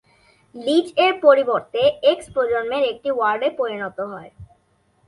লিচ 0.55 0.87
এর 0.97 1.13
পরিবর্তে 1.25 1.81
এক্স 2.03 2.25
প্রজন্মের 2.33 2.83
একটি 2.83 3.09
ওয়ার্ডে 3.11 3.49
পরিণত 3.59 3.97
হয়। 4.11 4.31